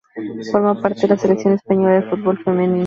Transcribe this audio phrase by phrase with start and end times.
[0.51, 2.79] Forma parte de la selección española de fútbol femenino.